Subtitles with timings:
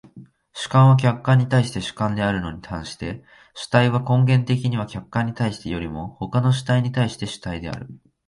[0.53, 7.87] 主観は客観に対して主観であるに反して、主体は根源的には客観に対してよりも他の主体に対して主体である。